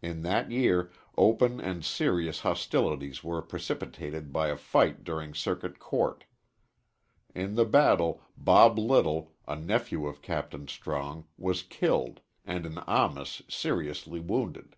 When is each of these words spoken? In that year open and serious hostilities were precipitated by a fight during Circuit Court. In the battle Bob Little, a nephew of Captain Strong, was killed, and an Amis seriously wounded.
In 0.00 0.22
that 0.22 0.52
year 0.52 0.92
open 1.16 1.60
and 1.60 1.84
serious 1.84 2.42
hostilities 2.42 3.24
were 3.24 3.42
precipitated 3.42 4.32
by 4.32 4.50
a 4.50 4.56
fight 4.56 5.02
during 5.02 5.34
Circuit 5.34 5.80
Court. 5.80 6.22
In 7.34 7.56
the 7.56 7.64
battle 7.64 8.22
Bob 8.36 8.78
Little, 8.78 9.34
a 9.48 9.56
nephew 9.56 10.06
of 10.06 10.22
Captain 10.22 10.68
Strong, 10.68 11.26
was 11.36 11.64
killed, 11.64 12.20
and 12.44 12.66
an 12.66 12.78
Amis 12.86 13.42
seriously 13.48 14.20
wounded. 14.20 14.76